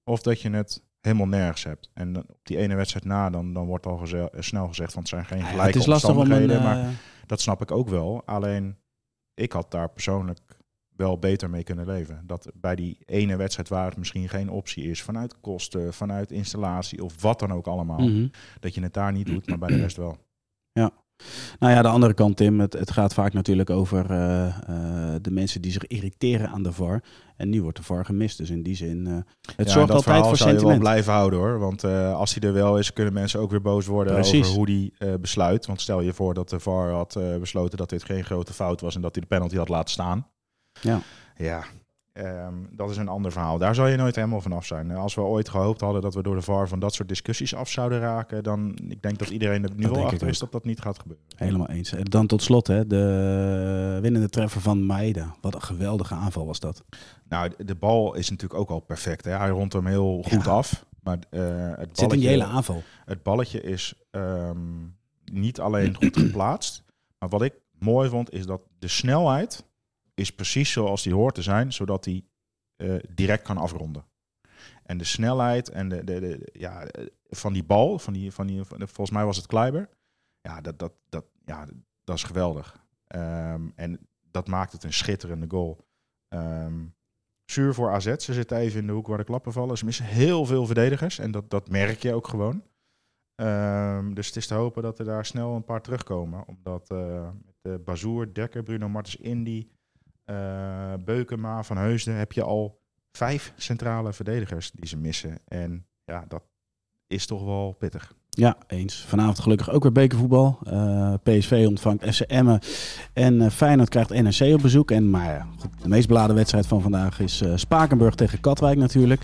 Of 0.04 0.22
dat 0.22 0.42
je 0.42 0.50
het 0.50 0.84
helemaal 1.02 1.28
nergens 1.28 1.64
hebt. 1.64 1.90
En 1.94 2.18
op 2.18 2.40
die 2.44 2.58
ene 2.58 2.76
wedstrijd 2.76 3.06
na, 3.06 3.30
dan, 3.30 3.54
dan 3.54 3.66
wordt 3.66 3.86
al 3.86 3.98
geze- 3.98 4.32
snel 4.38 4.68
gezegd 4.68 4.92
van 4.94 5.02
het 5.02 5.10
zijn 5.10 5.26
geen 5.26 5.38
Ja, 5.38 5.46
gelijke 5.46 5.72
het 5.72 5.76
is 5.82 5.86
lastig 5.86 6.16
om 6.16 6.32
een... 6.32 6.48
maar 6.64 6.80
eh, 6.80 6.88
dat 7.26 7.42
snap 7.42 7.62
ik 7.62 7.72
ook 7.72 7.90
wel. 7.90 8.22
Alleen, 8.26 8.78
ik 9.34 9.52
had 9.52 9.72
daar 9.72 9.90
persoonlijk 9.90 10.40
wel 10.96 11.20
beter 11.20 11.50
mee 11.50 11.64
kunnen 11.64 11.86
leven. 11.86 12.24
Dat 12.26 12.52
bij 12.54 12.76
die 12.76 12.98
ene 13.06 13.36
wedstrijd 13.36 13.70
waar 13.70 13.86
het 13.86 13.98
misschien 13.98 14.30
geen 14.30 14.50
optie 14.50 14.84
is, 14.84 15.02
vanuit 15.02 15.40
kosten, 15.40 15.94
vanuit 15.94 16.32
installatie 16.32 17.04
of 17.04 17.22
wat 17.22 17.40
dan 17.40 17.54
ook 17.54 17.68
allemaal, 17.68 18.00
mhm. 18.00 18.28
dat 18.60 18.76
je 18.76 18.82
het 18.82 18.94
daar 18.94 19.12
niet 19.12 19.26
doet, 19.26 19.48
maar 19.48 19.58
bij 19.58 19.70
de 19.70 19.82
rest 19.82 19.98
wel. 19.98 20.18
Nou 21.60 21.74
ja, 21.74 21.82
de 21.82 21.88
andere 21.88 22.14
kant, 22.14 22.38
Tim. 22.38 22.60
Het, 22.60 22.74
het 22.74 22.92
gaat 22.92 23.14
vaak 23.14 23.34
natuurlijk 23.34 23.70
over 23.70 24.12
eh, 24.12 24.48
eh, 24.48 25.16
de 25.22 25.32
mensen 25.32 25.62
die 25.62 25.72
zich 25.72 25.88
irriteren 25.88 26.50
aan 26.50 26.64
de 26.64 26.72
VAR. 26.72 27.04
En 27.36 27.50
nu 27.50 27.62
wordt 27.62 27.78
de 27.78 27.84
VAR 27.84 28.06
gemist. 28.06 28.38
Dus 28.38 28.50
in 28.50 28.64
die 28.64 28.76
zin, 28.76 29.08
eh, 29.08 29.14
het 29.56 29.68
Ja, 29.68 29.74
zorgt 29.74 29.88
dat 29.88 29.96
altijd 29.96 30.26
voor 30.26 30.38
zou 30.38 30.50
je 30.50 30.56
wel 30.56 30.64
sentiment. 30.64 30.80
blijven 30.80 31.14
houden 31.14 31.40
hoor. 31.40 31.60
Want 31.60 31.84
als 32.14 32.34
hij 32.34 32.48
er 32.50 32.54
wel 32.54 32.78
is, 32.78 32.94
kunnen 32.94 33.14
mensen 33.14 33.40
ook 33.40 33.52
weer 33.52 33.62
boos 33.62 33.86
worden 33.86 34.14
Precies. 34.14 34.44
over 34.44 34.56
hoe 34.56 34.66
die 34.66 34.94
besluit. 35.20 35.66
Want 35.66 35.82
stel 35.82 36.02
je 36.02 36.14
voor 36.14 36.34
dat 36.34 36.50
de 36.50 36.60
VAR 36.60 36.92
had 36.92 37.20
besloten 37.40 37.78
dat 37.78 37.90
dit 37.90 38.04
geen 38.04 38.24
grote 38.24 38.54
fout 38.54 38.82
was 38.82 38.96
en 38.96 39.02
dat 39.02 39.16
hij 39.16 39.22
de 39.22 39.36
penalty 39.36 39.56
had 39.56 39.70
laten 39.70 39.92
staan. 39.92 40.28
Ja. 40.84 41.00
Ja, 41.38 41.64
ehm, 42.14 42.54
dat 42.72 42.90
is 42.90 42.98
een 42.98 43.08
ander 43.08 43.32
verhaal. 43.32 43.58
Daar 43.58 43.76
zal 43.76 43.88
je 43.88 43.98
nooit 43.98 44.16
helemaal 44.16 44.42
van 44.42 44.52
af 44.52 44.66
zijn. 44.66 44.92
Als 44.92 45.16
we 45.16 45.22
ooit 45.22 45.50
gehoopt 45.50 45.82
hadden 45.82 46.02
dat 46.02 46.14
we 46.14 46.24
door 46.24 46.36
de 46.36 46.42
VAR 46.42 46.68
van 46.68 46.80
dat 46.80 46.94
soort 46.94 47.08
discussies 47.08 47.56
af 47.56 47.70
zouden 47.70 48.00
raken, 48.00 48.44
dan 48.44 48.78
ik 48.88 49.02
denk 49.02 49.18
dat 49.20 49.30
iedereen 49.30 49.64
er 49.64 49.70
nu 49.76 49.86
ik 49.86 49.98
achter 49.98 50.28
is 50.28 50.40
dat 50.40 50.52
dat 50.52 50.66
niet 50.66 50.80
gaat 50.82 51.00
gebeuren. 51.00 51.26
Helemaal 51.36 51.70
eens. 51.70 51.94
En 51.94 52.04
Dan 52.04 52.28
tot 52.28 52.42
slot, 52.42 52.68
hè, 52.68 52.88
de 52.88 54.00
winnende 54.02 54.30
treffer 54.30 54.62
van 54.62 54.86
Maeda. 54.86 55.36
Wat 55.42 55.56
een 55.56 55.62
geweldige 55.62 56.14
aanval 56.14 56.46
was 56.46 56.60
dat. 56.60 56.84
Nou, 57.30 57.52
de, 57.58 57.76
bal 57.76 58.14
is 58.16 58.30
natuurlijk 58.30 58.60
ook 58.60 58.70
al 58.70 58.80
perfect. 58.80 59.26
Hè? 59.26 59.32
Hij 59.32 59.50
rondt 59.50 59.74
hem 59.74 59.86
heel 59.86 60.22
goed 60.28 60.44
Ja. 60.46 60.52
af. 60.52 60.86
Maar 61.04 61.18
eh, 61.30 61.42
het, 61.70 61.78
Het 61.78 61.88
zit 61.92 62.00
in 62.02 62.08
balletje- 62.08 62.30
hele 62.30 62.44
aanval. 62.46 62.84
het 63.06 63.24
balletje 63.24 63.62
is 63.62 63.94
ehm, 64.12 64.58
niet 65.32 65.60
alleen 65.60 65.96
goed 65.96 66.18
geplaatst. 66.18 66.84
Maar 67.20 67.30
wat 67.30 67.42
ik 67.42 67.54
mooi 67.80 68.10
vond, 68.10 68.32
is 68.34 68.46
dat 68.46 68.62
de 68.80 68.88
snelheid 68.88 69.66
is 70.14 70.32
precies 70.34 70.72
zoals 70.72 71.04
die 71.04 71.14
hoort 71.14 71.36
te 71.36 71.42
zijn, 71.42 71.74
zodat 71.74 72.06
hij 72.06 72.26
eh, 72.76 72.96
direct 73.10 73.44
kan 73.44 73.58
afronden. 73.58 74.06
En 74.84 74.98
de 74.98 75.04
snelheid 75.04 75.70
en 75.70 75.90
de, 75.90 76.04
de, 76.04 76.20
de, 76.20 76.50
ja, 76.54 76.86
eh, 76.86 77.06
van 77.30 77.54
die 77.54 77.64
bal, 77.64 78.00
van 78.00 78.14
die, 78.14 78.32
van 78.32 78.48
die, 78.48 78.64
van- 78.64 78.78
volgens 78.80 79.12
mij 79.12 79.26
was 79.26 79.38
het 79.38 79.46
Kleiber. 79.46 79.90
Ja, 80.42 80.62
dat, 80.62 80.80
dat, 80.80 80.94
dat, 81.10 81.26
ja, 81.46 81.66
dat 82.04 82.16
is 82.16 82.24
geweldig. 82.24 82.86
Ehm, 83.08 83.70
en 83.76 84.08
dat 84.32 84.48
maakt 84.48 84.72
het 84.72 84.84
een 84.84 84.94
schitterende 84.94 85.46
goal. 85.50 85.88
Ehm, 86.28 86.86
zuur 87.46 87.74
voor 87.74 87.92
AZ. 87.92 88.16
Ze 88.18 88.34
zitten 88.34 88.58
even 88.58 88.80
in 88.80 88.88
de 88.88 88.94
hoek 88.94 89.08
waar 89.08 89.18
de 89.18 89.24
klappen 89.24 89.52
vallen. 89.54 89.78
Ze 89.78 89.86
missen 89.86 90.06
heel 90.06 90.46
veel 90.46 90.66
verdedigers 90.66 91.20
en 91.20 91.32
dat, 91.32 91.50
dat 91.50 91.70
merk 91.70 92.02
je 92.02 92.14
ook 92.14 92.28
gewoon. 92.28 92.64
Ehm, 93.36 94.14
dus 94.14 94.28
het 94.28 94.36
is 94.36 94.48
te 94.48 94.54
hopen 94.54 94.84
dat 94.84 95.00
er 95.00 95.06
daar 95.06 95.26
snel 95.26 95.56
een 95.56 95.64
paar 95.66 95.82
terugkomen. 95.82 96.48
Omdat 96.48 96.90
uh, 96.92 97.30
met 97.46 97.56
uh, 97.62 97.76
Bazoer, 97.84 98.34
Dekker, 98.34 98.64
Bruno 98.64 98.90
Martens, 98.90 99.16
Indy, 99.16 99.68
uh, 100.26 100.94
Beukema, 101.00 101.64
Van 101.64 101.78
Heusden... 101.78 102.16
heb 102.16 102.32
je 102.32 102.44
al 102.44 102.82
vijf 103.12 103.54
centrale 103.56 104.14
verdedigers 104.14 104.72
die 104.72 104.88
ze 104.88 104.98
missen. 104.98 105.40
En 105.48 105.88
ja, 106.06 106.26
dat 106.28 106.44
is 107.08 107.26
toch 107.26 107.44
wel 107.44 107.72
pittig. 107.72 108.16
Ja, 108.36 108.56
eens. 108.68 109.06
Vanavond 109.08 109.40
gelukkig 109.40 109.70
ook 109.72 109.84
weer 109.84 109.92
bekervoetbal. 109.92 110.60
Uh, 110.68 111.14
PSV 111.24 111.66
ontvangt 111.68 112.16
FC 112.16 112.20
Emmen 112.20 112.60
en 113.14 113.34
uh, 113.34 113.50
Feyenoord 113.50 113.90
krijgt 113.90 114.10
NEC 114.10 114.54
op 114.54 114.62
bezoek. 114.62 114.92
En, 114.92 115.10
maar 115.10 115.26
ja, 115.26 115.48
goed, 115.58 115.70
de 115.82 115.90
meest 115.90 116.08
beladen 116.08 116.36
wedstrijd 116.36 116.68
van 116.68 116.82
vandaag 116.82 117.20
is 117.20 117.42
uh, 117.42 117.52
Spakenburg 117.56 118.16
tegen 118.16 118.40
Katwijk 118.40 118.78
natuurlijk. 118.78 119.22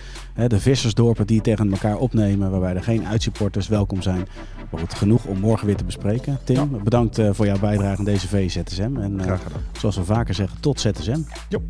De 0.48 0.60
vissersdorpen 0.60 1.28
die 1.28 1.42
tegen 1.42 1.72
elkaar 1.72 1.98
opnemen, 1.98 2.51
waarbij 2.51 2.75
er 2.75 2.84
geen 2.84 3.06
uitsupporters 3.06 3.68
welkom 3.68 4.01
zijn. 4.01 4.28
Maar 4.72 4.80
goed, 4.80 4.94
genoeg 4.94 5.25
om 5.25 5.39
morgen 5.39 5.66
weer 5.66 5.75
te 5.75 5.84
bespreken. 5.84 6.39
Tim, 6.44 6.56
ja. 6.56 6.66
bedankt 6.66 7.22
voor 7.32 7.46
jouw 7.46 7.60
bijdrage 7.60 7.98
aan 7.98 8.06
deze 8.06 8.28
VZSM. 8.28 8.98
En 8.98 9.22
Graag 9.22 9.44
gedaan. 9.44 9.62
zoals 9.80 9.96
we 9.96 10.04
vaker 10.04 10.34
zeggen, 10.34 10.60
tot 10.60 10.80
ZSM. 10.80 11.20
Jo. 11.50 11.62